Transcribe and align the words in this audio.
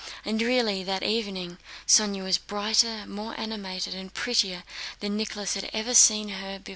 And 0.25 0.41
really, 0.41 0.83
that 0.83 1.03
evening, 1.03 1.59
Sónya 1.85 2.23
was 2.23 2.39
brighter, 2.39 3.05
more 3.05 3.39
animated, 3.39 3.93
and 3.93 4.11
prettier 4.11 4.63
than 4.99 5.15
Nicholas 5.15 5.53
had 5.53 5.69
ever 5.73 5.93
seen 5.93 6.29
her 6.29 6.57
before. 6.57 6.69